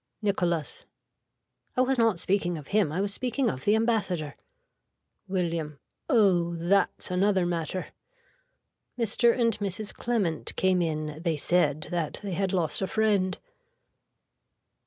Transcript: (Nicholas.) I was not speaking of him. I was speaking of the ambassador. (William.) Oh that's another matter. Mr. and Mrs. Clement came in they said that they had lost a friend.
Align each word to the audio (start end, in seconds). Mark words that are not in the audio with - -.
(Nicholas.) 0.23 0.87
I 1.77 1.81
was 1.81 1.99
not 1.99 2.17
speaking 2.17 2.57
of 2.57 2.69
him. 2.69 2.91
I 2.91 3.01
was 3.01 3.13
speaking 3.13 3.51
of 3.51 3.65
the 3.65 3.75
ambassador. 3.75 4.35
(William.) 5.27 5.77
Oh 6.09 6.55
that's 6.55 7.11
another 7.11 7.45
matter. 7.45 7.89
Mr. 8.97 9.39
and 9.39 9.55
Mrs. 9.59 9.93
Clement 9.93 10.55
came 10.55 10.81
in 10.81 11.21
they 11.21 11.37
said 11.37 11.89
that 11.91 12.19
they 12.23 12.33
had 12.33 12.51
lost 12.51 12.81
a 12.81 12.87
friend. 12.87 13.37